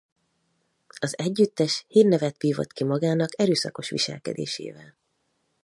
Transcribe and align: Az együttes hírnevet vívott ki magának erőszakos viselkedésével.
Az 0.99 1.17
együttes 1.17 1.85
hírnevet 1.87 2.37
vívott 2.41 2.73
ki 2.73 2.83
magának 2.83 3.39
erőszakos 3.39 3.89
viselkedésével. 3.89 4.95